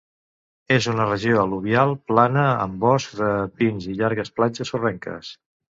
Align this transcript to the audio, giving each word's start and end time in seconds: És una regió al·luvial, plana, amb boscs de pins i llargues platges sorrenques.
És 0.75 0.87
una 0.93 1.05
regió 1.09 1.35
al·luvial, 1.41 1.93
plana, 2.13 2.47
amb 2.65 2.81
boscs 2.87 3.17
de 3.21 3.31
pins 3.61 3.89
i 3.95 3.99
llargues 4.03 4.37
platges 4.41 4.75
sorrenques. 4.75 5.37